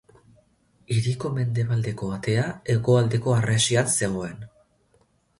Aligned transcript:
Hiriko 0.93 1.29
mendebaldeko 1.33 2.09
atea 2.17 2.45
hegoaldeko 2.75 3.35
harresian 3.41 3.91
zegoen. 3.93 4.41